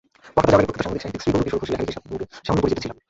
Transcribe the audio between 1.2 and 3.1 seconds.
শ্রী গৌরকিশোর ঘোষের লেখালেখির সঙ্গে সামান্য পরিচিত ছিলাম।